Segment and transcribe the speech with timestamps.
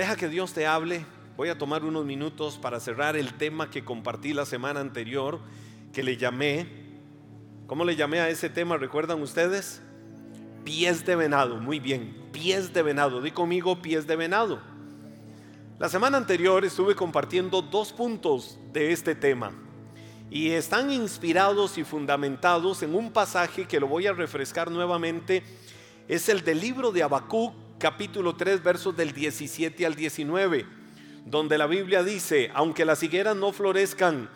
[0.00, 1.04] Deja que Dios te hable.
[1.36, 5.40] Voy a tomar unos minutos para cerrar el tema que compartí la semana anterior,
[5.92, 6.66] que le llamé.
[7.66, 8.78] ¿Cómo le llamé a ese tema?
[8.78, 9.82] ¿Recuerdan ustedes?
[10.64, 11.58] Pies de venado.
[11.58, 13.20] Muy bien, pies de venado.
[13.20, 14.62] Di conmigo pies de venado.
[15.78, 19.52] La semana anterior estuve compartiendo dos puntos de este tema
[20.30, 25.42] y están inspirados y fundamentados en un pasaje que lo voy a refrescar nuevamente.
[26.08, 30.66] Es el del libro de Habacuc, capítulo 3, versos del 17 al 19,
[31.24, 34.28] donde la Biblia dice, aunque las higueras no florezcan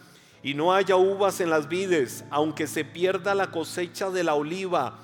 [0.43, 4.99] y no haya uvas en las vides, aunque se pierda la cosecha de la oliva,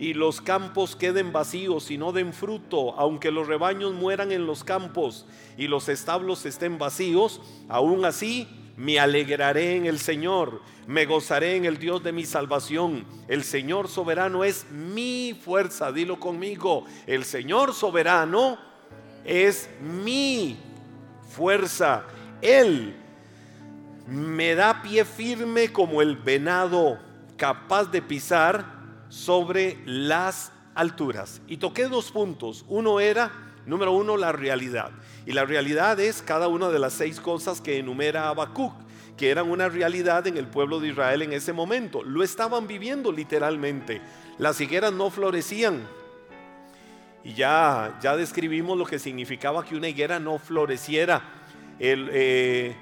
[0.00, 4.64] y los campos queden vacíos y no den fruto, aunque los rebaños mueran en los
[4.64, 5.24] campos
[5.56, 11.64] y los establos estén vacíos, aún así me alegraré en el Señor, me gozaré en
[11.64, 13.04] el Dios de mi salvación.
[13.28, 18.58] El Señor soberano es mi fuerza, dilo conmigo, el Señor soberano
[19.24, 20.58] es mi
[21.30, 22.04] fuerza.
[22.42, 22.94] Él
[24.06, 26.98] me da pie firme como el venado
[27.36, 28.64] capaz de pisar
[29.08, 31.40] sobre las alturas.
[31.46, 32.64] Y toqué dos puntos.
[32.68, 33.30] Uno era,
[33.66, 34.90] número uno, la realidad.
[35.26, 38.72] Y la realidad es cada una de las seis cosas que enumera Habacuc,
[39.16, 42.02] que eran una realidad en el pueblo de Israel en ese momento.
[42.02, 44.00] Lo estaban viviendo literalmente.
[44.38, 45.86] Las higueras no florecían.
[47.22, 51.22] Y ya, ya describimos lo que significaba que una higuera no floreciera.
[51.78, 52.76] Eh,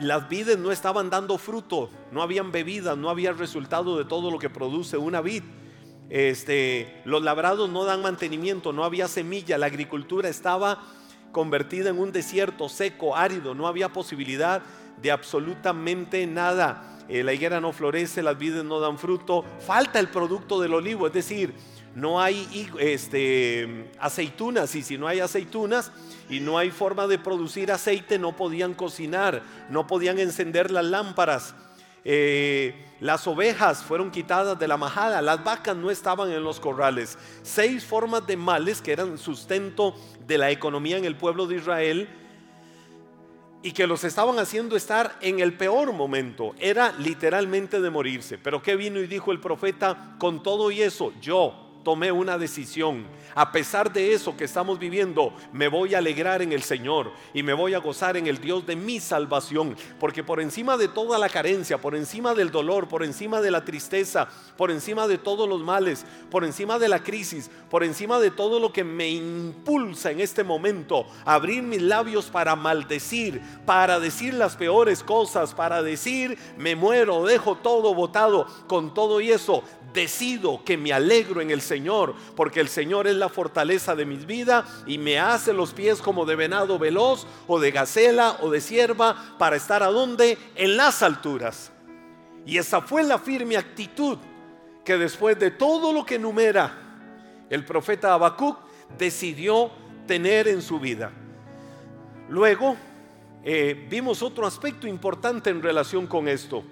[0.00, 4.38] las vides no estaban dando fruto, no habían bebidas, no había resultado de todo lo
[4.38, 5.42] que produce una vid.
[6.14, 10.80] Este, los labrados no dan mantenimiento, no había semilla, la agricultura estaba
[11.32, 14.62] convertida en un desierto seco, árido, no había posibilidad
[15.02, 17.00] de absolutamente nada.
[17.08, 21.08] Eh, la higuera no florece, las vides no dan fruto, falta el producto del olivo,
[21.08, 21.52] es decir,
[21.96, 25.90] no hay este, aceitunas y si no hay aceitunas
[26.30, 31.56] y no hay forma de producir aceite, no podían cocinar, no podían encender las lámparas.
[32.04, 37.18] Eh, las ovejas fueron quitadas de la majada, las vacas no estaban en los corrales.
[37.42, 39.94] Seis formas de males que eran sustento
[40.26, 42.08] de la economía en el pueblo de Israel
[43.62, 46.54] y que los estaban haciendo estar en el peor momento.
[46.58, 48.36] Era literalmente de morirse.
[48.36, 50.16] Pero ¿qué vino y dijo el profeta?
[50.18, 53.06] Con todo y eso, yo tomé una decisión.
[53.34, 57.42] A pesar de eso que estamos viviendo, me voy a alegrar en el Señor y
[57.42, 59.76] me voy a gozar en el Dios de mi salvación.
[60.00, 63.64] Porque por encima de toda la carencia, por encima del dolor, por encima de la
[63.64, 68.30] tristeza, por encima de todos los males, por encima de la crisis, por encima de
[68.30, 74.00] todo lo que me impulsa en este momento a abrir mis labios para maldecir, para
[74.00, 79.62] decir las peores cosas, para decir me muero, dejo todo botado, con todo y eso
[79.94, 84.26] decido que me alegro en el Señor, porque el Señor es la fortaleza de mis
[84.26, 88.60] vidas y me hace los pies como de venado veloz o de gacela o de
[88.60, 90.36] sierva para estar a donde?
[90.56, 91.70] En las alturas.
[92.44, 94.18] Y esa fue la firme actitud
[94.84, 96.76] que después de todo lo que enumera
[97.48, 98.58] el profeta Habacuc
[98.98, 99.70] decidió
[100.06, 101.10] tener en su vida.
[102.28, 102.76] Luego
[103.44, 106.64] eh, vimos otro aspecto importante en relación con esto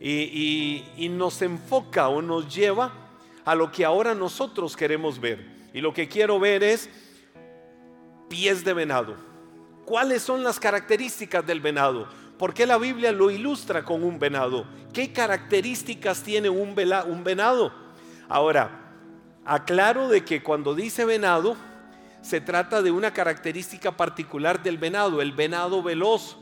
[0.00, 2.92] y, nos enfoca o nos lleva
[3.44, 5.46] a lo que ahora nosotros queremos ver.
[5.74, 6.88] Y lo que quiero ver es
[8.28, 9.14] pies de venado.
[9.84, 12.08] ¿Cuáles son las características del venado?
[12.38, 14.64] ¿Por qué la Biblia lo ilustra con un venado?
[14.92, 17.72] ¿Qué características tiene un, venado?
[18.28, 18.94] Ahora,
[19.44, 21.56] aclaro de que cuando dice venado,
[22.22, 26.38] se trata de una característica particular del venado, el venado veloz,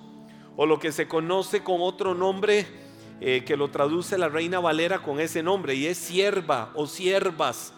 [0.56, 2.87] o lo que se conoce con otro nombre
[3.20, 7.72] eh, que lo traduce la Reina Valera con ese nombre y es sierva o siervas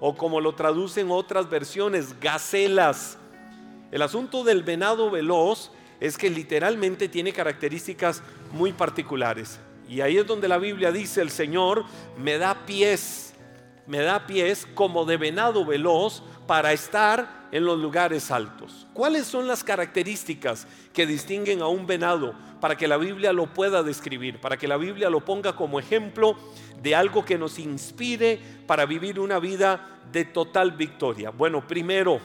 [0.00, 3.18] o como lo traducen otras versiones, gacelas.
[3.92, 5.70] El asunto del venado veloz
[6.00, 9.60] es que literalmente tiene características muy particulares.
[9.88, 11.84] Y ahí es donde la Biblia dice, el Señor
[12.18, 13.34] me da pies,
[13.86, 18.86] me da pies como de venado veloz para estar en los lugares altos.
[18.94, 23.82] ¿Cuáles son las características que distinguen a un venado para que la Biblia lo pueda
[23.82, 26.36] describir, para que la Biblia lo ponga como ejemplo
[26.82, 31.28] de algo que nos inspire para vivir una vida de total victoria?
[31.28, 32.20] Bueno, primero,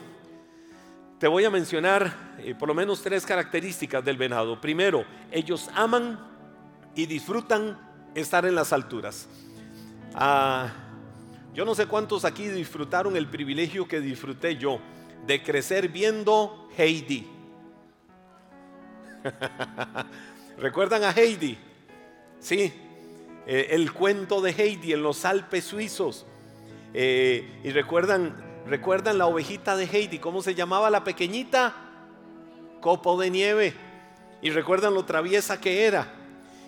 [1.19, 4.61] te voy a mencionar eh, por lo menos tres características del venado.
[4.61, 6.19] Primero, ellos aman
[6.95, 7.77] y disfrutan
[8.15, 9.27] estar en las alturas.
[10.15, 10.71] Ah,
[11.53, 14.79] yo no sé cuántos aquí disfrutaron el privilegio que disfruté yo
[15.25, 17.27] de crecer viendo Heidi.
[20.57, 21.57] ¿Recuerdan a Heidi?
[22.39, 22.73] Sí,
[23.45, 26.25] eh, el cuento de Heidi en los Alpes suizos.
[26.93, 28.35] Eh, y recuerdan,
[28.65, 31.87] recuerdan la ovejita de Heidi, ¿cómo se llamaba la pequeñita?
[32.79, 33.73] copo de nieve.
[34.41, 36.13] Y recuerdan lo traviesa que era.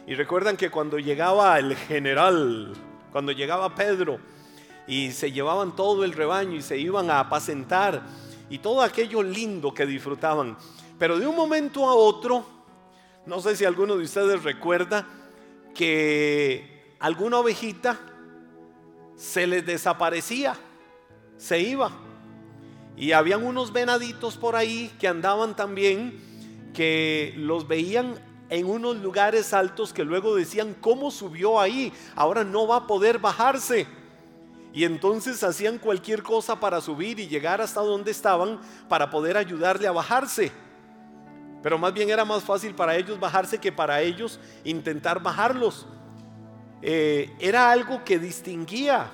[0.08, 2.74] Y recuerdan que cuando llegaba el general,
[3.12, 4.20] cuando llegaba Pedro,
[4.88, 8.02] y se llevaban todo el rebaño y se iban a apacentar,
[8.50, 10.58] y todo aquello lindo que disfrutaban.
[10.98, 12.46] Pero de un momento a otro,
[13.26, 15.08] no sé si alguno de ustedes recuerda
[15.74, 18.00] que alguna ovejita
[19.16, 20.56] se les desaparecía,
[21.38, 21.92] se iba.
[22.98, 26.20] Y habían unos venaditos por ahí que andaban también,
[26.74, 28.16] que los veían
[28.50, 31.94] en unos lugares altos que luego decían, ¿cómo subió ahí?
[32.16, 33.88] Ahora no va a poder bajarse.
[34.74, 39.88] Y entonces hacían cualquier cosa para subir y llegar hasta donde estaban para poder ayudarle
[39.88, 40.52] a bajarse.
[41.62, 45.88] Pero más bien era más fácil para ellos bajarse que para ellos intentar bajarlos.
[46.82, 49.12] Eh, era algo que distinguía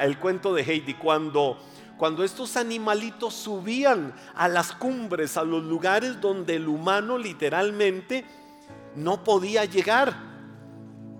[0.00, 1.58] el cuento de Heidi cuando,
[1.98, 8.24] cuando estos animalitos subían a las cumbres, a los lugares donde el humano literalmente
[8.94, 10.16] no podía llegar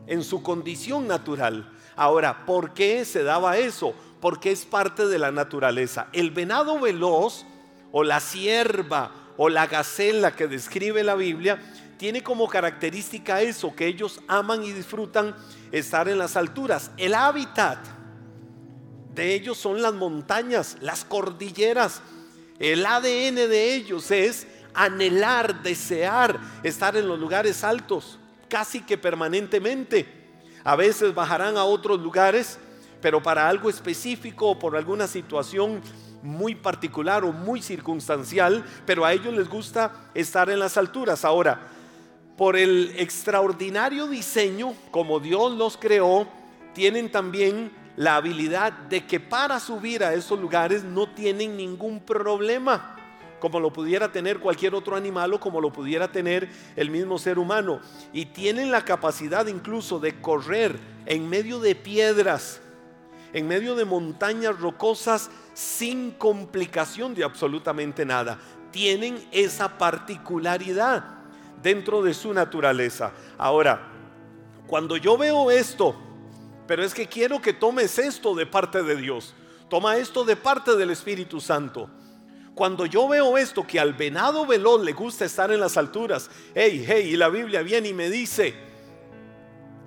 [0.06, 1.70] en su condición natural.
[1.96, 3.94] Ahora, ¿por qué se daba eso?
[4.20, 6.08] Porque es parte de la naturaleza.
[6.12, 7.46] El venado veloz
[7.90, 11.58] o la sierva o la gacela que describe la Biblia
[11.96, 15.34] tiene como característica eso, que ellos aman y disfrutan
[15.72, 16.90] estar en las alturas.
[16.98, 17.78] El hábitat
[19.14, 22.02] de ellos son las montañas, las cordilleras.
[22.58, 30.25] El ADN de ellos es anhelar, desear estar en los lugares altos, casi que permanentemente.
[30.66, 32.58] A veces bajarán a otros lugares,
[33.00, 35.80] pero para algo específico o por alguna situación
[36.24, 41.24] muy particular o muy circunstancial, pero a ellos les gusta estar en las alturas.
[41.24, 41.68] Ahora,
[42.36, 46.26] por el extraordinario diseño, como Dios los creó,
[46.74, 52.96] tienen también la habilidad de que para subir a esos lugares no tienen ningún problema,
[53.40, 57.38] como lo pudiera tener cualquier otro animal o como lo pudiera tener el mismo ser
[57.38, 57.80] humano.
[58.12, 62.60] Y tienen la capacidad incluso de correr en medio de piedras,
[63.32, 68.38] en medio de montañas rocosas sin complicación de absolutamente nada.
[68.70, 71.04] Tienen esa particularidad
[71.62, 73.12] dentro de su naturaleza.
[73.38, 73.92] Ahora,
[74.66, 75.94] cuando yo veo esto,
[76.66, 79.34] pero es que quiero que tomes esto de parte de Dios,
[79.68, 81.88] toma esto de parte del Espíritu Santo.
[82.56, 86.82] Cuando yo veo esto, que al venado veloz le gusta estar en las alturas, hey,
[86.88, 88.54] hey, y la Biblia viene y me dice,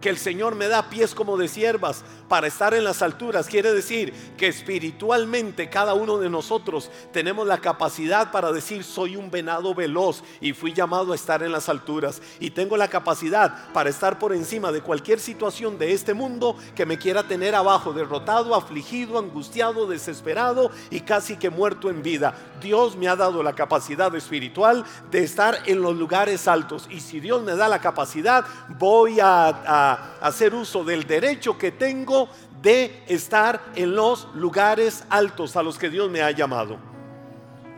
[0.02, 3.48] que el Señor me da pies como de siervas para estar en las alturas.
[3.48, 9.30] Quiere decir que espiritualmente cada uno de nosotros tenemos la capacidad para decir soy un
[9.32, 12.22] venado veloz y fui llamado a estar en las alturas.
[12.40, 16.86] Y tengo la capacidad para estar por encima de cualquier situación de este mundo que
[16.86, 22.36] me quiera tener abajo, derrotado, afligido, angustiado, desesperado y casi que muerto en vida.
[22.62, 26.88] Dios me ha dado la capacidad espiritual de estar en los lugares altos.
[26.90, 28.46] Y si Dios me da la capacidad,
[28.78, 32.30] voy a hacer uso del derecho que tengo
[32.62, 36.78] de estar en los lugares altos a los que Dios me ha llamado.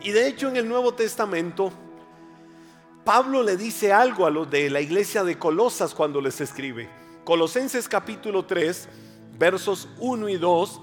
[0.02, 1.72] Y de hecho en el Nuevo Testamento,
[3.04, 6.88] Pablo le dice algo a los de la iglesia de Colosas cuando les escribe.
[7.24, 8.88] Colosenses capítulo 3,
[9.38, 10.80] versos 1 y 2,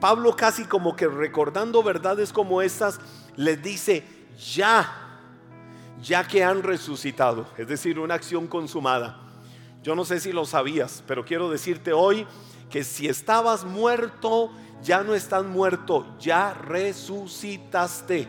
[0.00, 3.00] Pablo casi como que recordando verdades como estas,
[3.36, 4.04] les dice,
[4.54, 5.20] ya,
[6.00, 9.29] ya que han resucitado, es decir, una acción consumada
[9.82, 12.26] yo no sé si lo sabías, pero quiero decirte hoy
[12.68, 14.50] que si estabas muerto,
[14.82, 18.28] ya no estás muerto, ya resucitaste.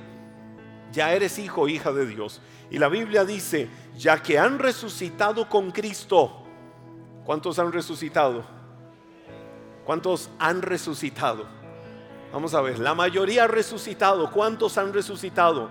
[0.91, 2.41] Ya eres hijo, hija de Dios.
[2.70, 6.43] Y la Biblia dice, ya que han resucitado con Cristo,
[7.25, 8.43] ¿cuántos han resucitado?
[9.86, 11.46] ¿Cuántos han resucitado?
[12.31, 14.31] Vamos a ver, la mayoría ha resucitado.
[14.31, 15.70] ¿Cuántos han resucitado?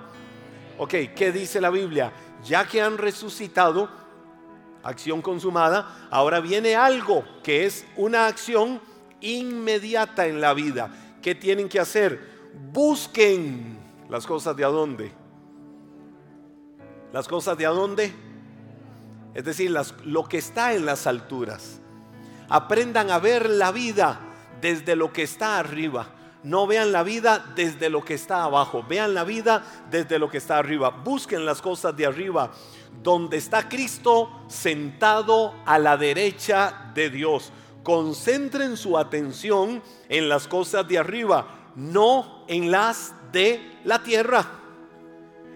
[0.78, 2.12] Ok, ¿qué dice la Biblia?
[2.44, 3.88] Ya que han resucitado,
[4.82, 8.80] acción consumada, ahora viene algo que es una acción
[9.20, 10.90] inmediata en la vida.
[11.22, 12.20] ¿Qué tienen que hacer?
[12.72, 15.12] Busquen las cosas de adónde.
[17.12, 18.12] Las cosas de adónde.
[19.34, 21.80] Es decir, lo que está en las alturas.
[22.49, 24.20] Aprendan a ver la vida
[24.60, 26.08] desde lo que está arriba.
[26.42, 28.84] No vean la vida desde lo que está abajo.
[28.88, 30.90] Vean la vida desde lo que está arriba.
[30.90, 32.50] Busquen las cosas de arriba
[33.02, 37.52] donde está Cristo sentado a la derecha de Dios.
[37.82, 44.47] Concentren su atención en las cosas de arriba, no en las de la tierra.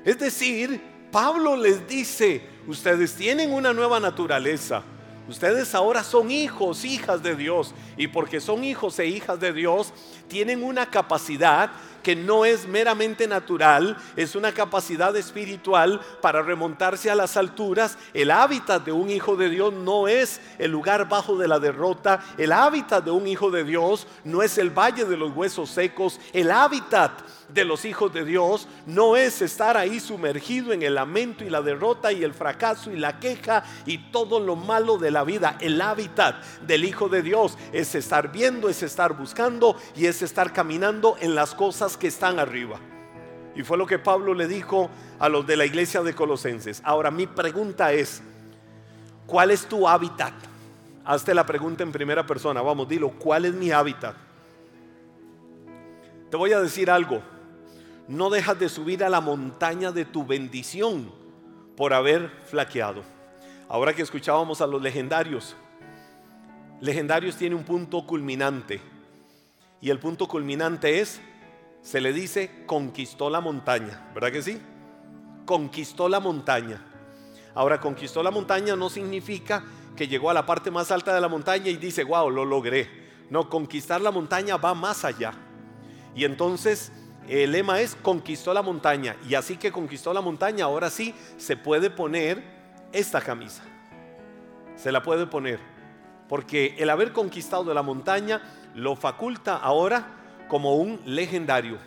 [0.04, 4.82] Es decir, Pablo les dice, ustedes tienen una nueva naturaleza.
[5.28, 7.74] Ustedes ahora son hijos, hijas de Dios.
[7.96, 9.92] Y porque son hijos e hijas de Dios,
[10.28, 11.70] tienen una capacidad
[12.04, 17.99] que no es meramente natural, es una capacidad espiritual para remontarse a las alturas.
[18.12, 22.23] El hábitat de un hijo de Dios no es el lugar bajo de la derrota,
[22.38, 26.20] el hábitat de un hijo de Dios no es el valle de los huesos secos,
[26.32, 27.11] el hábitat
[27.48, 31.62] de los hijos de Dios no es estar ahí sumergido en el lamento y la
[31.62, 35.56] derrota y el fracaso y la queja y todo lo malo de la vida.
[35.60, 40.52] El hábitat del hijo de Dios es estar viendo, es estar buscando y es estar
[40.52, 42.78] caminando en las cosas que están arriba.
[43.54, 46.80] Y fue lo que Pablo le dijo a los de la iglesia de Colosenses.
[46.84, 48.22] Ahora mi pregunta es,
[49.26, 50.34] ¿cuál es tu hábitat?
[51.04, 52.62] Hazte la pregunta en primera persona.
[52.62, 54.16] Vamos, dilo, ¿cuál es mi hábitat?
[56.30, 57.33] Te voy a decir algo
[58.08, 61.11] no dejas de subir a la montaña de tu bendición
[61.76, 63.02] por haber flaqueado.
[63.68, 65.56] Ahora que escuchábamos a los legendarios,
[66.80, 68.80] legendarios tiene un punto culminante.
[69.80, 71.20] Y el punto culminante es,
[71.82, 74.11] se le dice, conquistó la montaña.
[74.14, 74.61] ¿Verdad que sí?
[75.46, 76.82] Conquistó la montaña.
[77.54, 79.64] Ahora, conquistó la montaña no significa
[79.96, 82.88] que llegó a la parte más alta de la montaña y dice, wow, lo logré.
[83.30, 85.32] No, conquistar la montaña va más allá.
[86.14, 86.92] Y entonces
[87.28, 89.16] el lema es conquistó la montaña.
[89.28, 92.42] Y así que conquistó la montaña, ahora sí se puede poner
[92.92, 93.62] esta camisa.
[94.76, 95.58] Se la puede poner.
[96.28, 98.42] Porque el haber conquistado la montaña
[98.74, 100.06] lo faculta ahora
[100.48, 101.78] como un legendario.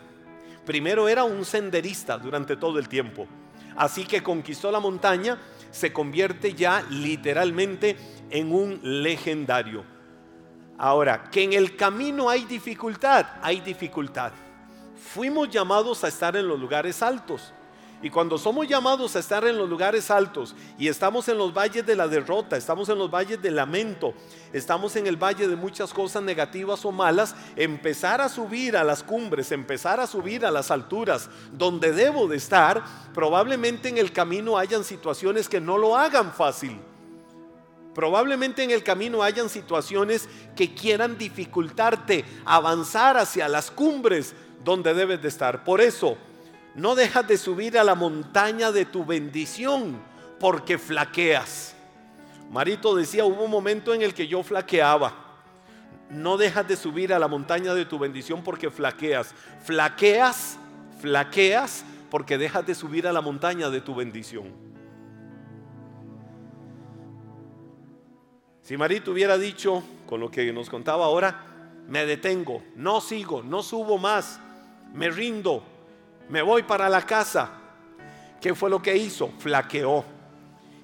[0.66, 3.28] Primero era un senderista durante todo el tiempo.
[3.76, 5.38] Así que conquistó la montaña,
[5.72, 7.96] se convierte ya literalmente
[8.30, 9.84] en un legendario.
[10.80, 14.32] Ahora, que en el camino hay dificultad, hay dificultad
[14.98, 17.54] fuimos llamados a estar en los lugares altos.
[18.00, 21.84] Y cuando somos llamados a estar en los lugares altos y estamos en los valles
[21.84, 24.14] de la derrota, estamos en los valles del lamento,
[24.54, 29.02] estamos en el valle de muchas cosas negativas o malas, empezar a subir a las
[29.02, 32.84] cumbres, empezar a subir a las alturas donde debo de estar,
[33.16, 36.80] probablemente en el camino hayan situaciones que no lo hagan fácil.
[37.96, 45.22] Probablemente en el camino hayan situaciones que quieran dificultarte avanzar hacia las cumbres donde debes
[45.22, 45.64] de estar.
[45.64, 46.18] Por eso,
[46.76, 50.00] no dejas de subir a la montaña de tu bendición
[50.40, 51.76] porque flaqueas.
[52.52, 55.14] Marito decía, hubo un momento en el que yo flaqueaba.
[56.10, 59.34] No dejas de subir a la montaña de tu bendición porque flaqueas.
[59.64, 60.58] Flaqueas,
[61.00, 64.54] flaqueas porque dejas de subir a la montaña de tu bendición.
[68.62, 71.46] Si Marito hubiera dicho, con lo que nos contaba ahora,
[71.88, 74.42] me detengo, no sigo, no subo más,
[74.94, 75.64] me rindo,
[76.30, 77.52] me voy para la casa.
[78.42, 79.32] ¿Qué fue lo que hizo?
[79.40, 80.06] Flaqueó.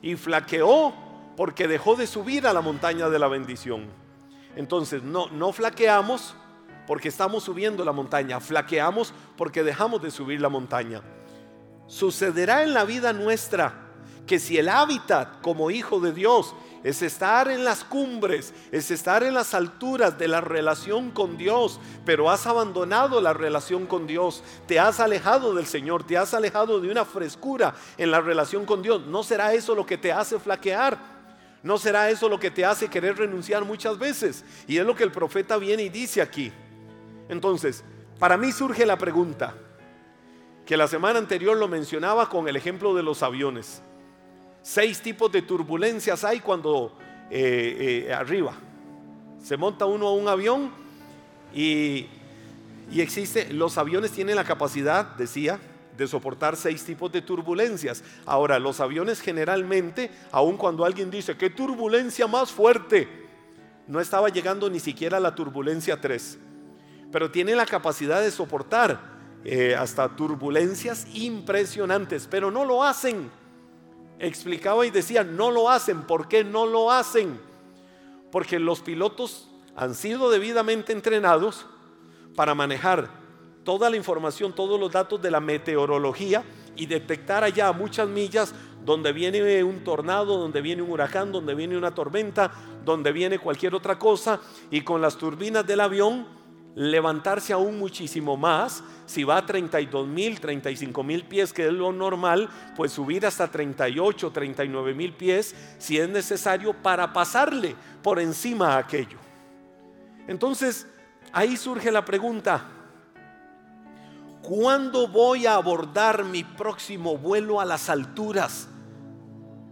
[0.01, 0.93] Y flaqueó
[1.35, 3.87] porque dejó de subir a la montaña de la bendición.
[4.55, 6.35] Entonces, no, no flaqueamos
[6.87, 11.01] porque estamos subiendo la montaña, flaqueamos porque dejamos de subir la montaña.
[11.87, 13.73] Sucederá en la vida nuestra
[14.27, 19.23] que si el hábitat como hijo de Dios es estar en las cumbres, es estar
[19.23, 24.43] en las alturas de la relación con Dios, pero has abandonado la relación con Dios,
[24.67, 28.81] te has alejado del Señor, te has alejado de una frescura en la relación con
[28.81, 29.05] Dios.
[29.07, 30.97] ¿No será eso lo que te hace flaquear?
[31.63, 34.43] ¿No será eso lo que te hace querer renunciar muchas veces?
[34.67, 36.51] Y es lo que el profeta viene y dice aquí.
[37.29, 37.85] Entonces,
[38.19, 39.55] para mí surge la pregunta,
[40.65, 43.81] que la semana anterior lo mencionaba con el ejemplo de los aviones.
[44.63, 46.97] Seis tipos de turbulencias hay cuando
[47.29, 48.55] eh, eh, arriba
[49.43, 50.71] se monta uno a un avión
[51.53, 52.07] y,
[52.89, 55.59] y existe, los aviones tienen la capacidad, decía,
[55.97, 58.03] de soportar seis tipos de turbulencias.
[58.25, 63.07] Ahora, los aviones generalmente, aun cuando alguien dice, ¿qué turbulencia más fuerte?
[63.85, 66.39] No estaba llegando ni siquiera a la turbulencia 3,
[67.11, 68.99] pero tienen la capacidad de soportar
[69.43, 73.29] eh, hasta turbulencias impresionantes, pero no lo hacen
[74.19, 76.03] explicaba y decía, no lo hacen.
[76.03, 77.39] ¿Por qué no lo hacen?
[78.31, 81.65] Porque los pilotos han sido debidamente entrenados
[82.35, 83.09] para manejar
[83.63, 86.43] toda la información, todos los datos de la meteorología
[86.75, 88.53] y detectar allá a muchas millas
[88.83, 92.51] donde viene un tornado, donde viene un huracán, donde viene una tormenta,
[92.83, 94.39] donde viene cualquier otra cosa
[94.69, 96.42] y con las turbinas del avión
[96.75, 98.83] levantarse aún muchísimo más.
[99.05, 103.49] Si va a 32 mil, 35 mil pies, que es lo normal, pues subir hasta
[103.49, 109.17] 38, 39 mil pies si es necesario para pasarle por encima a aquello.
[110.27, 110.87] Entonces,
[111.31, 112.65] ahí surge la pregunta,
[114.41, 118.69] ¿cuándo voy a abordar mi próximo vuelo a las alturas?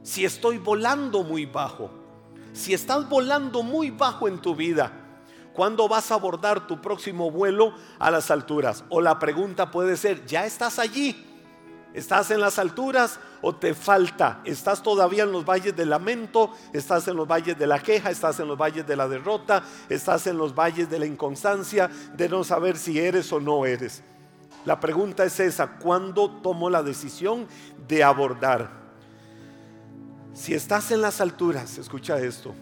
[0.03, 1.91] Si estoy volando muy bajo,
[2.53, 5.00] si estás volando muy bajo en tu vida,
[5.53, 8.83] ¿Cuándo vas a abordar tu próximo vuelo a las alturas?
[8.89, 11.27] O la pregunta puede ser, ¿ya estás allí?
[11.93, 14.39] ¿Estás en las alturas o te falta?
[14.45, 16.51] ¿Estás todavía en los valles del lamento?
[16.71, 18.09] ¿Estás en los valles de la queja?
[18.09, 19.61] ¿Estás en los valles de la derrota?
[19.89, 21.89] ¿Estás en los valles de la inconstancia?
[22.15, 24.03] De no saber si eres o no eres.
[24.63, 27.47] La pregunta es esa, ¿cuándo tomo la decisión
[27.87, 28.69] de abordar?
[30.33, 32.53] Si estás en las alturas, escucha esto,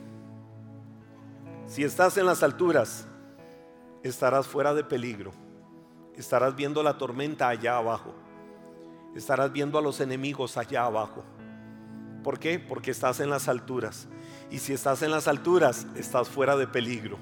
[1.70, 3.06] si estás en las alturas,
[4.02, 5.32] estarás fuera de peligro,
[6.16, 8.16] estarás viendo la tormenta allá abajo,
[9.16, 11.24] estarás viendo a los enemigos allá abajo.
[12.24, 12.60] ¿Por qué?
[12.60, 14.08] Porque estás en las alturas.
[14.50, 17.18] Y si estás en las alturas, estás fuera de peligro.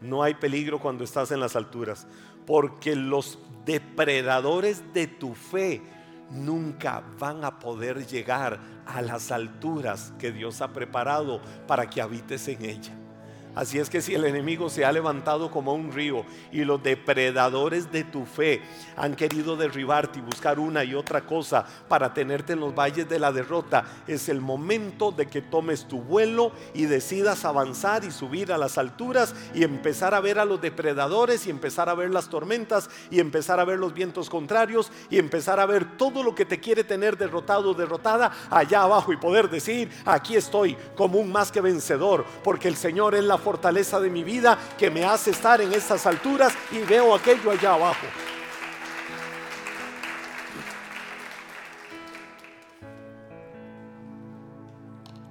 [0.00, 2.06] No hay peligro cuando estás en las alturas
[2.46, 5.82] porque los depredadores de tu fe
[6.30, 12.48] nunca van a poder llegar a las alturas que Dios ha preparado para que habites
[12.48, 13.07] en ella.
[13.54, 17.90] Así es que si el enemigo se ha levantado como un río y los depredadores
[17.90, 18.62] de tu fe
[18.96, 23.18] han querido derribarte y buscar una y otra cosa para tenerte en los valles de
[23.18, 28.52] la derrota, es el momento de que tomes tu vuelo y decidas avanzar y subir
[28.52, 32.28] a las alturas y empezar a ver a los depredadores y empezar a ver las
[32.28, 36.44] tormentas y empezar a ver los vientos contrarios y empezar a ver todo lo que
[36.44, 41.32] te quiere tener derrotado o derrotada allá abajo y poder decir, aquí estoy como un
[41.32, 45.30] más que vencedor, porque el Señor es la fortaleza de mi vida que me hace
[45.30, 48.06] estar en estas alturas y veo aquello allá abajo.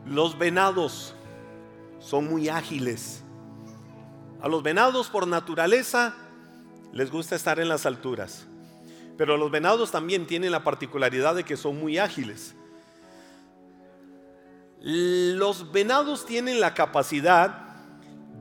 [0.07, 1.13] Los venados
[1.99, 3.21] son muy ágiles.
[4.41, 6.15] A los venados por naturaleza
[6.91, 8.47] les gusta estar en las alturas.
[9.15, 12.55] Pero los venados también tienen la particularidad de que son muy ágiles.
[14.81, 17.66] Los venados tienen la capacidad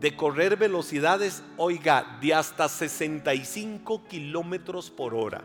[0.00, 5.44] de correr velocidades, oiga, de hasta 65 kilómetros por hora.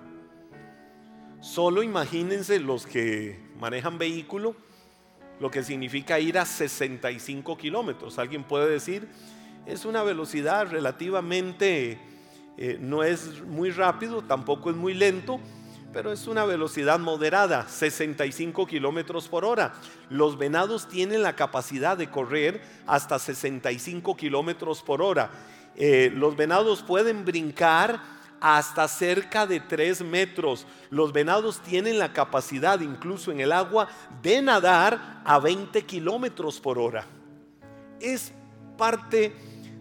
[1.40, 4.56] Solo imagínense los que manejan vehículo,
[5.40, 8.20] lo que significa ir a 65 kilómetros.
[8.20, 9.08] Alguien puede decir,
[9.66, 11.98] es una velocidad relativamente,
[12.58, 15.40] eh, no es muy rápido, tampoco es muy lento,
[15.94, 19.74] pero es una velocidad moderada, 65 kilómetros por hora.
[20.10, 25.32] Los venados tienen la capacidad de correr hasta 65 kilómetros por hora.
[25.76, 28.02] Eh, los venados pueden brincar
[28.40, 30.66] hasta cerca de 3 metros.
[30.90, 33.88] Los venados tienen la capacidad, incluso en el agua,
[34.22, 37.06] de nadar a 20 kilómetros por hora.
[38.00, 38.32] Es
[38.78, 39.34] parte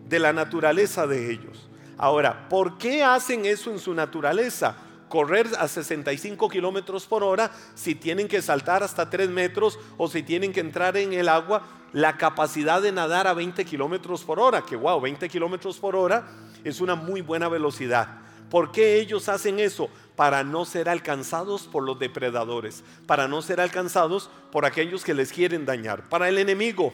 [0.07, 1.68] de la naturaleza de ellos.
[1.96, 4.77] Ahora, ¿por qué hacen eso en su naturaleza?
[5.11, 10.23] Correr a 65 kilómetros por hora, si tienen que saltar hasta 3 metros o si
[10.23, 14.62] tienen que entrar en el agua, la capacidad de nadar a 20 kilómetros por hora,
[14.62, 16.27] que wow, 20 kilómetros por hora
[16.64, 18.20] es una muy buena velocidad.
[18.49, 19.90] ¿Por qué ellos hacen eso?
[20.16, 25.33] Para no ser alcanzados por los depredadores, para no ser alcanzados por aquellos que les
[25.33, 26.09] quieren dañar.
[26.09, 26.92] Para el enemigo,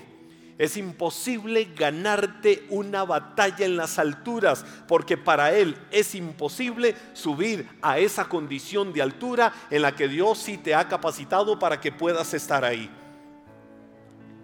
[0.58, 7.98] es imposible ganarte una batalla en las alturas, porque para Él es imposible subir a
[7.98, 12.32] esa condición de altura en la que Dios sí te ha capacitado para que puedas
[12.32, 12.90] estar ahí.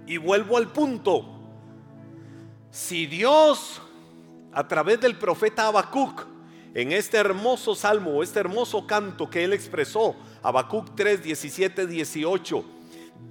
[0.06, 1.38] Y vuelvo al punto.
[2.70, 3.80] Si Dios,
[4.52, 6.26] a través del profeta Habacuc,
[6.74, 12.64] en este hermoso salmo, este hermoso canto que él expresó, Habacuc 3, 17, 18,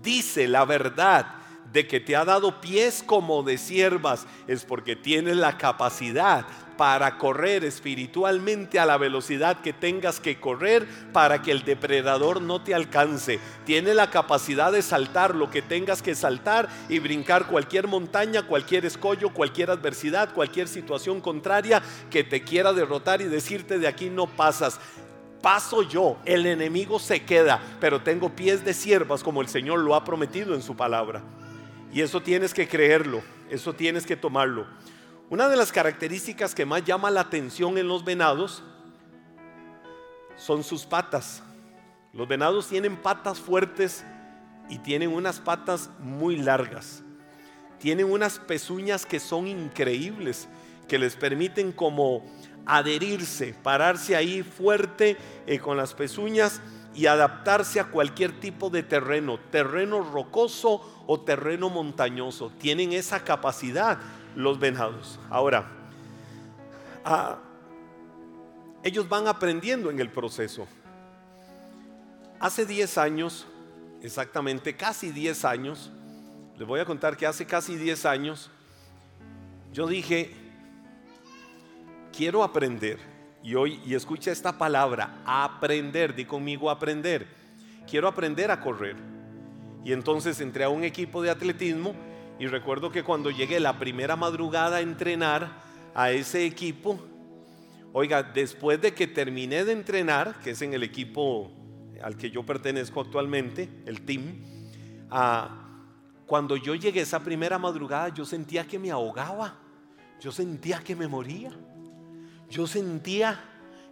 [0.02, 1.41] dice la verdad
[1.72, 6.46] de que te ha dado pies como de siervas, es porque tienes la capacidad
[6.78, 12.64] para correr espiritualmente a la velocidad que tengas que correr para que el depredador no
[12.64, 13.40] te alcance.
[13.66, 18.86] Tiene la capacidad de saltar lo que tengas que saltar y brincar cualquier montaña, cualquier
[18.86, 24.26] escollo, cualquier adversidad, cualquier situación contraria que te quiera derrotar y decirte de aquí no
[24.26, 24.80] pasas
[25.42, 29.96] paso yo, el enemigo se queda, pero tengo pies de siervas como el Señor lo
[29.96, 31.24] ha prometido en su palabra.
[31.92, 34.66] Y eso tienes que creerlo, eso tienes que tomarlo.
[35.30, 38.64] Una de las características que más llama la atención en los venados
[40.36, 41.44] son sus patas.
[42.14, 44.04] Los venados tienen patas fuertes
[44.70, 47.04] y tienen unas patas muy largas.
[47.80, 50.48] Tienen unas pezuñas que son increíbles,
[50.88, 52.26] que les permiten como
[52.66, 56.62] adherirse, pararse ahí fuerte eh, con las pezuñas
[56.94, 62.52] y adaptarse a cualquier tipo de terreno, terreno rocoso o terreno montañoso.
[62.60, 64.00] Tienen esa capacidad
[64.36, 65.20] los venados.
[65.30, 65.70] Ahora,
[67.06, 67.38] ah,
[68.84, 70.68] ellos van aprendiendo en el proceso.
[72.40, 73.46] Hace 10 años,
[74.02, 75.92] exactamente casi 10 años,
[76.58, 78.50] les voy a contar que hace casi 10 años,
[79.72, 80.34] yo dije,
[82.16, 83.11] quiero aprender.
[83.44, 87.28] Y hoy, y escucha esta palabra, aprender, di conmigo aprender.
[87.90, 88.96] Quiero aprender a correr.
[89.84, 91.96] Y entonces entré a un equipo de atletismo
[92.40, 95.50] y recuerdo que cuando llegué la primera madrugada a entrenar
[95.94, 97.00] a ese equipo,
[97.94, 101.52] oiga, después de que terminé de entrenar, que es en el equipo
[102.02, 104.36] al que yo pertenezco actualmente, el team,
[105.10, 105.62] ah,
[106.26, 109.56] cuando yo llegué esa primera madrugada yo sentía que me ahogaba,
[110.20, 111.52] yo sentía que me moría,
[112.52, 113.40] yo sentía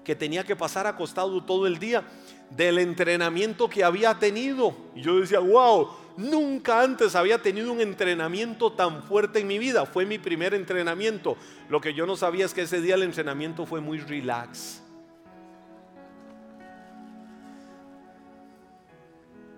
[0.04, 2.04] que tenía que pasar acostado todo el día
[2.50, 4.76] del entrenamiento que había tenido.
[4.96, 9.86] Y yo decía, wow, nunca antes había tenido un entrenamiento tan fuerte en mi vida.
[9.86, 11.38] Fue mi primer entrenamiento.
[11.70, 14.82] Lo que yo no sabía es que ese día el entrenamiento fue muy relax.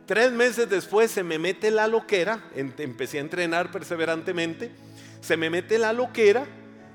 [0.06, 4.70] Tres meses después se me mete la loquera, empecé a entrenar perseverantemente,
[5.22, 6.46] se me mete la loquera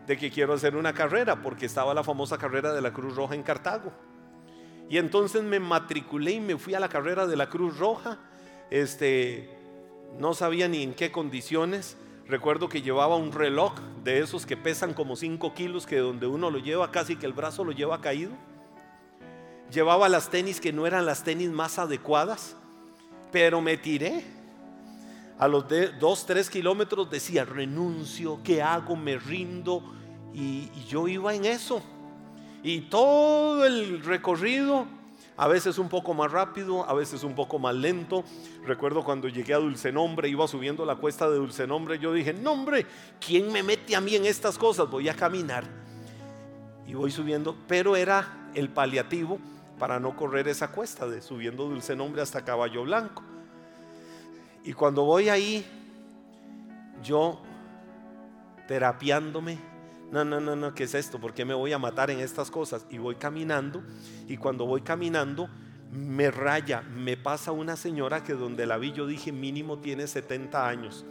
[0.07, 3.35] de que quiero hacer una carrera, porque estaba la famosa carrera de la Cruz Roja
[3.35, 3.93] en Cartago.
[4.89, 8.19] Y entonces me matriculé y me fui a la carrera de la Cruz Roja.
[8.71, 9.51] Este,
[10.19, 11.97] no sabía ni en qué condiciones.
[12.29, 16.51] Recuerdo que llevaba un reloj de esos que pesan como 5 kilos, que donde uno
[16.51, 18.33] lo lleva casi que el brazo lo lleva caído.
[19.73, 22.57] Llevaba las tenis que no eran las tenis más adecuadas,
[23.33, 24.25] pero me tiré.
[25.39, 28.97] A los 2, 3 kilómetros decía, renuncio, ¿qué hago?
[28.97, 29.83] Me rindo.
[30.33, 31.83] y yo iba en eso.
[32.63, 34.87] Y todo el recorrido,
[35.37, 38.25] a veces un poco más rápido, a veces un poco más lento.
[38.65, 42.33] Recuerdo cuando llegué a Dulce Nombre, iba subiendo la cuesta de Dulce Nombre, yo dije,
[42.33, 42.87] no hombre,
[43.25, 44.91] ¿quién me mete a mí en estas cosas?
[44.91, 45.65] Voy a caminar.
[46.87, 49.39] Y voy subiendo, pero era el paliativo
[49.79, 53.23] para no correr esa cuesta de subiendo Dulce Nombre hasta Caballo Blanco.
[54.67, 55.65] Y cuando voy ahí,
[57.01, 57.41] yo
[58.67, 59.59] terapiándome,
[60.11, 61.21] no, no, no, no, ¿qué es esto?
[61.21, 62.85] ¿Por qué me voy a matar en estas cosas?
[62.91, 63.85] Y voy caminando
[64.27, 65.49] y cuando voy caminando
[65.93, 70.69] me raya, me pasa una señora que donde la vi yo dije mínimo tiene 70
[70.69, 71.05] años.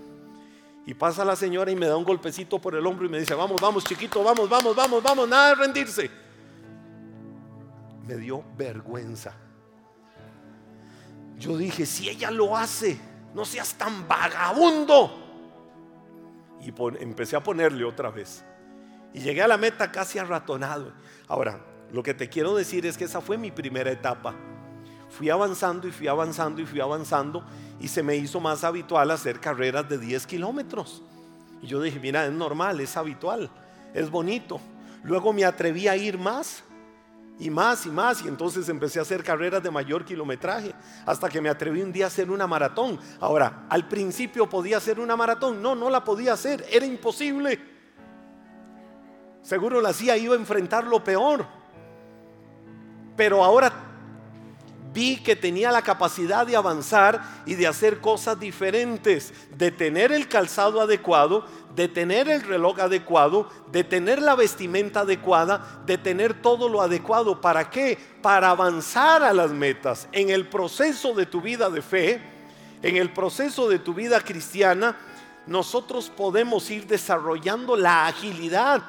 [0.85, 3.35] Y pasa la señora y me da un golpecito por el hombro y me dice,
[3.35, 6.11] vamos, vamos chiquito, vamos, vamos, vamos, vamos, nada de rendirse.
[8.05, 9.33] Me dio vergüenza.
[11.39, 12.99] Yo dije, si ella lo hace,
[13.35, 15.21] no seas tan vagabundo.
[16.61, 18.43] Y empecé a ponerle otra vez.
[19.13, 20.93] Y llegué a la meta casi arratonado.
[21.27, 21.59] Ahora,
[21.91, 24.33] lo que te quiero decir es que esa fue mi primera etapa.
[25.09, 27.45] Fui avanzando y fui avanzando y fui avanzando
[27.79, 31.03] y se me hizo más habitual hacer carreras de 10 kilómetros.
[31.61, 33.49] Y yo dije, mira, es normal, es habitual,
[33.93, 34.61] es bonito.
[35.03, 36.63] Luego me atreví a ir más
[37.37, 40.73] y más y más y entonces empecé a hacer carreras de mayor kilometraje
[41.05, 42.99] hasta que me atreví un día a hacer una maratón.
[43.19, 47.59] Ahora, al principio podía hacer una maratón, no, no la podía hacer, era imposible.
[49.41, 51.45] Seguro la hacía, iba a enfrentar lo peor.
[53.15, 53.94] Pero ahora
[54.95, 60.29] vi que tenía la capacidad de avanzar y de hacer cosas diferentes, de tener el
[60.29, 66.69] calzado adecuado, de tener el reloj adecuado, de tener la vestimenta adecuada, de tener todo
[66.69, 67.41] lo adecuado.
[67.41, 67.99] ¿Para qué?
[68.21, 70.07] Para avanzar a las metas.
[70.13, 72.21] En el proceso de tu vida de fe,
[72.81, 74.97] en el proceso de tu vida cristiana,
[75.45, 78.81] nosotros podemos ir desarrollando la agilidad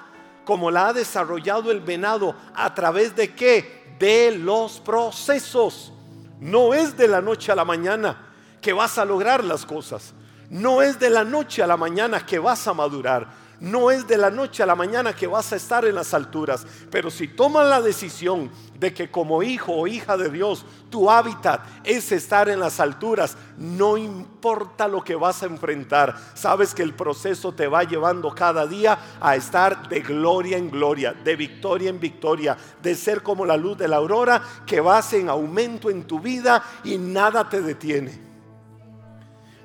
[0.45, 2.37] como la ha desarrollado el venado.
[2.55, 3.97] ¿A través de qué?
[3.99, 5.93] De los procesos.
[6.41, 8.17] No es de la noche a la mañana
[8.61, 10.15] que vas a lograr las cosas.
[10.51, 13.29] No es de la noche a la mañana que vas a madurar.
[13.61, 16.67] No es de la noche a la mañana que vas a estar en las alturas,
[16.91, 21.63] pero si tomas la decisión de que como hijo o hija de Dios, tu hábitat
[21.83, 26.93] es estar en las alturas, no importa lo que vas a enfrentar, sabes que el
[26.93, 31.99] proceso te va llevando cada día a estar de gloria en gloria, de victoria en
[31.99, 36.21] victoria, de ser como la luz de la aurora que vas en aumento en tu
[36.21, 38.27] vida y nada te detiene.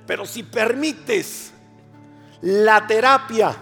[0.07, 1.53] Pero si permites
[2.41, 3.55] la terapia,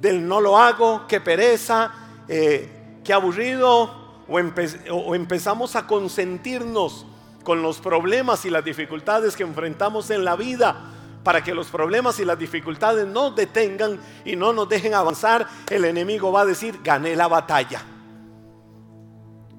[0.00, 1.92] del no lo hago, que pereza,
[2.28, 7.06] eh, que aburrido, o, o empezamos a consentirnos
[7.44, 10.92] con los problemas y las dificultades que enfrentamos en la vida
[11.26, 15.84] para que los problemas y las dificultades no detengan y no nos dejen avanzar, el
[15.84, 17.82] enemigo va a decir, gané la batalla.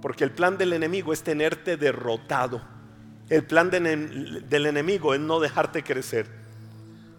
[0.01, 2.61] Porque el plan del enemigo es tenerte derrotado.
[3.27, 6.46] El plan del enemigo es no dejarte crecer.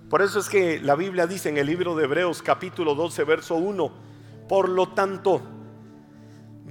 [0.09, 3.57] Por eso es que la Biblia dice en el libro de Hebreos capítulo 12, verso
[3.57, 3.91] 1,
[4.49, 5.43] por lo tanto,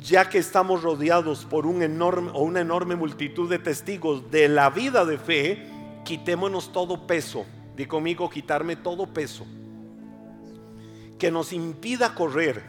[0.01, 4.71] ya que estamos rodeados por un enorme o una enorme multitud de testigos de la
[4.71, 5.67] vida de fe,
[6.03, 7.45] quitémonos todo peso.
[7.75, 9.45] Di conmigo quitarme todo peso
[11.19, 12.63] que nos impida correr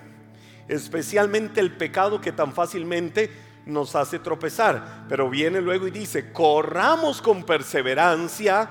[0.69, 3.31] especialmente el pecado que tan fácilmente
[3.67, 5.07] nos hace tropezar.
[5.09, 8.69] Pero viene luego y dice, corramos con perseverancia,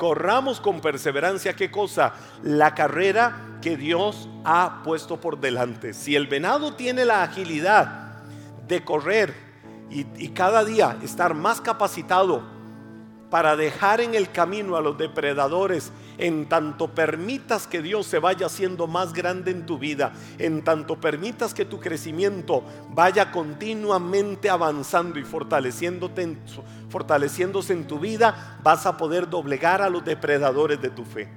[0.00, 2.14] corramos con perseverancia, ¿qué cosa?
[2.42, 5.92] La carrera que Dios ha puesto por delante.
[5.92, 8.14] Si el venado tiene la agilidad
[8.66, 9.34] de correr
[9.90, 12.42] y, cada día estar más capacitado
[13.28, 18.46] para dejar en el camino a los depredadores en tanto permitas que Dios se vaya
[18.46, 25.18] haciendo más grande en tu vida, en tanto permitas que tu crecimiento vaya continuamente avanzando
[25.18, 26.36] y fortaleciéndote
[26.90, 31.28] fortaleciéndose en tu vida, vas a poder doblegar a los depredadores de tu fe.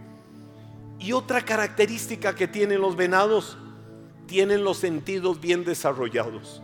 [1.00, 3.58] Y otra característica que tienen los venados,
[4.26, 6.62] tienen los sentidos bien desarrollados.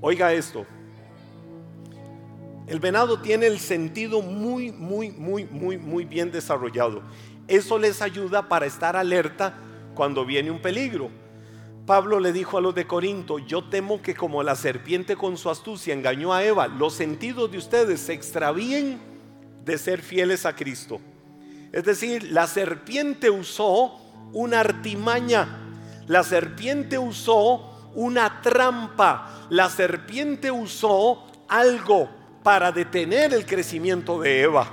[0.00, 0.66] Oiga esto,
[2.66, 7.02] el venado tiene el sentido muy, muy, muy, muy, muy bien desarrollado.
[7.46, 9.54] Eso les ayuda para estar alerta
[9.94, 11.10] cuando viene un peligro.
[11.84, 15.50] Pablo le dijo a los de Corinto, yo temo que como la serpiente con su
[15.50, 18.98] astucia engañó a Eva, los sentidos de ustedes se extravíen
[19.62, 20.98] de ser fieles a Cristo.
[21.72, 24.00] Es decir, la serpiente usó
[24.32, 25.58] una artimaña,
[26.06, 34.70] la serpiente usó una trampa, la serpiente usó algo para detener el crecimiento de Eva.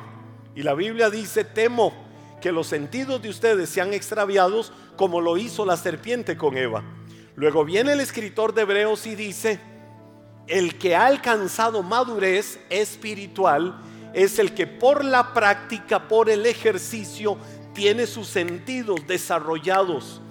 [0.54, 1.94] Y la Biblia dice, temo
[2.42, 6.84] que los sentidos de ustedes sean extraviados como lo hizo la serpiente con Eva.
[7.36, 9.62] Luego viene el escritor de Hebreos y dice,
[10.48, 13.80] el que ha alcanzado madurez espiritual
[14.14, 17.38] es el que por la práctica, por el ejercicio,
[17.74, 20.22] tiene sus sentidos desarrollados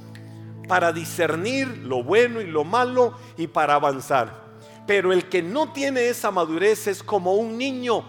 [0.68, 4.49] para discernir lo bueno y lo malo y para avanzar.
[4.90, 8.02] Pero el que no tiene esa madurez es como un niño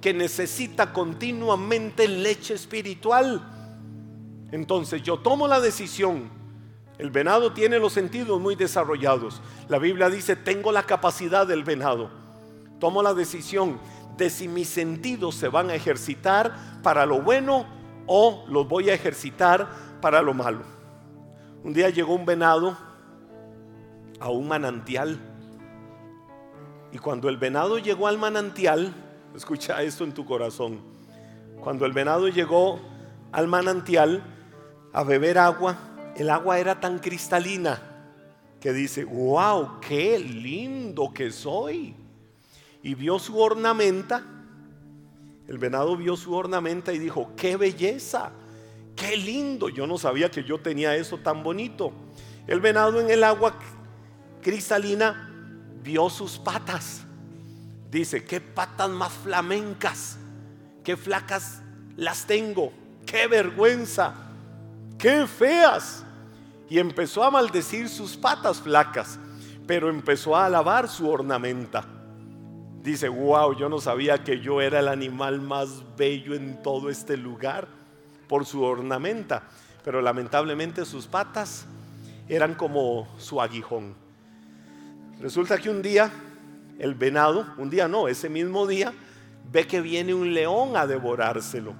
[0.00, 3.42] que necesita continuamente leche espiritual.
[4.52, 6.30] Entonces yo tomo la decisión.
[6.96, 9.42] El venado tiene los sentidos muy desarrollados.
[9.68, 12.08] La Biblia dice, tengo la capacidad del venado.
[12.78, 13.80] Tomo la decisión
[14.16, 17.66] de si mis sentidos se van a ejercitar para lo bueno
[18.06, 19.68] o los voy a ejercitar
[20.00, 20.60] para lo malo.
[21.64, 22.78] Un día llegó un venado
[24.20, 25.27] a un manantial
[26.92, 28.94] y cuando el venado llegó al manantial,
[29.34, 30.80] escucha esto en tu corazón,
[31.60, 32.80] cuando el venado llegó
[33.32, 34.22] al manantial
[34.92, 35.76] a beber agua,
[36.16, 37.82] el agua era tan cristalina
[38.60, 41.94] que dice, wow, qué lindo que soy.
[42.82, 44.24] Y vio su ornamenta,
[45.46, 48.32] el venado vio su ornamenta y dijo, qué belleza,
[48.96, 49.68] qué lindo.
[49.68, 51.92] Yo no sabía que yo tenía eso tan bonito.
[52.46, 53.58] El venado en el agua
[54.42, 55.27] cristalina
[55.88, 57.00] vio sus patas.
[57.90, 60.18] Dice, qué patas más flamencas,
[60.84, 61.62] qué flacas
[61.96, 62.70] las tengo,
[63.06, 64.12] qué vergüenza,
[64.98, 66.04] qué feas.
[66.68, 69.18] Y empezó a maldecir sus patas flacas,
[69.66, 71.86] pero empezó a alabar su ornamenta.
[72.82, 77.16] Dice, wow, yo no sabía que yo era el animal más bello en todo este
[77.16, 77.66] lugar
[78.28, 79.44] por su ornamenta,
[79.82, 81.64] pero lamentablemente sus patas
[82.28, 84.07] eran como su aguijón.
[85.20, 86.10] Resulta que un día
[86.78, 88.92] el venado, un día no, ese mismo día,
[89.50, 91.74] ve que viene un león a devorárselo.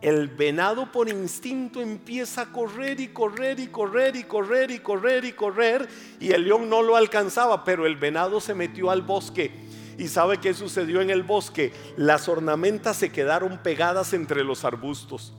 [0.00, 5.24] El venado por instinto empieza a correr y correr y correr y correr y correr
[5.24, 5.88] y correr
[6.20, 9.50] y el león no lo alcanzaba, pero el venado se metió al bosque.
[9.98, 11.72] ¿Y sabe qué sucedió en el bosque?
[11.96, 15.34] Las ornamentas se quedaron pegadas entre los arbustos.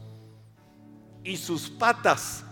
[1.24, 2.44] Y sus patas,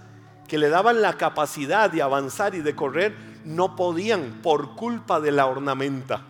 [0.47, 5.31] que le daban la capacidad de avanzar y de correr, no podían por culpa de
[5.31, 6.21] la ornamenta.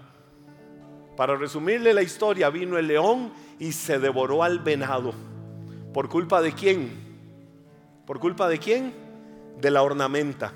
[1.16, 5.14] Para resumirle la historia, vino el león y se devoró al venado.
[5.94, 6.92] ¿Por culpa de quién?
[8.06, 8.94] ¿Por culpa de quién?
[9.62, 10.52] De la ornamenta.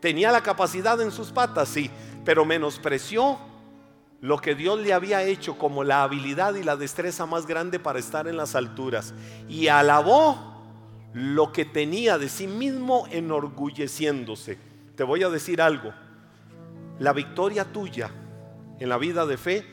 [0.00, 1.90] Tenía la capacidad en sus patas, sí,
[2.24, 3.38] pero menospreció
[4.20, 7.98] lo que Dios le había hecho como la habilidad y la destreza más grande para
[7.98, 9.14] estar en las alturas.
[9.48, 10.62] Y alabó
[11.14, 14.69] lo que tenía de sí mismo enorgulleciéndose.
[15.00, 15.94] Te voy a decir algo.
[16.98, 18.10] La victoria tuya
[18.78, 19.64] en la vida de fe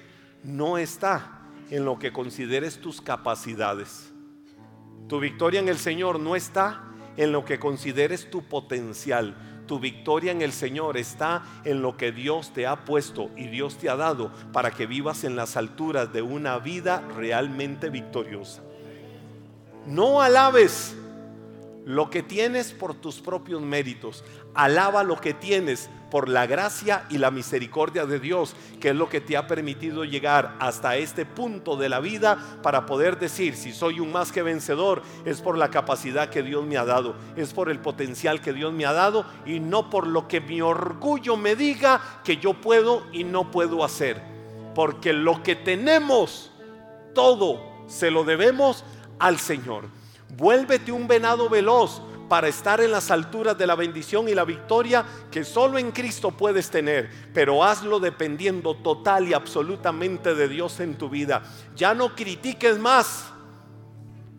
[0.46, 4.14] no está en lo que consideres tus capacidades.
[5.10, 6.82] Tu victoria en el Señor no está
[7.18, 9.36] en lo que consideres tu potencial.
[9.68, 13.78] Tu victoria en el Señor está en lo que Dios te ha puesto y Dios
[13.78, 18.62] te ha dado para que vivas en las alturas de una vida realmente victoriosa.
[19.86, 20.96] No alabes
[21.88, 24.26] lo que tienes por tus propios méritos.
[24.54, 29.08] Alaba lo que tienes por la gracia y la misericordia de Dios, que es lo
[29.08, 33.72] que te ha permitido llegar hasta este punto de la vida para poder decir, si
[33.72, 37.54] soy un más que vencedor, es por la capacidad que Dios me ha dado, es
[37.54, 41.38] por el potencial que Dios me ha dado y no por lo que mi orgullo
[41.38, 44.22] me diga que yo puedo y no puedo hacer.
[44.76, 46.52] Porque lo que tenemos,
[47.16, 48.84] todo se lo debemos
[49.20, 49.86] al Señor.
[50.36, 55.06] Vuélvete un venado veloz para estar en las alturas de la bendición y la victoria
[55.32, 60.96] que solo en Cristo puedes tener, pero hazlo dependiendo total y absolutamente de Dios en
[60.96, 61.44] tu vida.
[61.76, 63.32] Ya no critiques más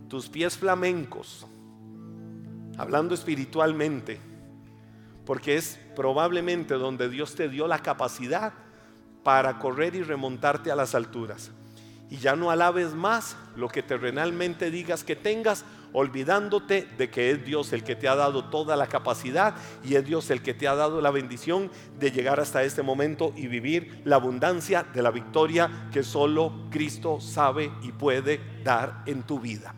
[0.09, 1.46] tus pies flamencos,
[2.77, 4.20] hablando espiritualmente,
[5.24, 8.53] porque es probablemente donde Dios te dio la capacidad
[9.22, 11.51] para correr y remontarte a las alturas.
[12.10, 17.44] Y ya no alabes más lo que terrenalmente digas que tengas, olvidándote de que es
[17.44, 20.68] Dios el que te ha dado toda la capacidad y es Dios el que te
[20.68, 25.10] ha dado la bendición de llegar hasta este momento y vivir la abundancia de la
[25.10, 29.74] victoria que solo Cristo sabe y puede dar en tu vida.